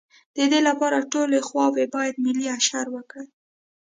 د 0.35 0.39
دې 0.51 0.59
لپاره 0.67 1.07
ټولې 1.13 1.39
خواوې 1.47 1.85
باید 1.95 2.21
ملي 2.25 2.45
اشر 2.57 2.85
وکړي. 2.95 3.27